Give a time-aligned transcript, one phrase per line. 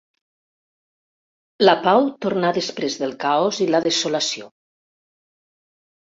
[1.67, 4.49] La pau torna després del caos i la desolació.